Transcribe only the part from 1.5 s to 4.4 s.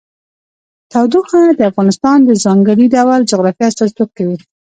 د افغانستان د ځانګړي ډول جغرافیه استازیتوب کوي.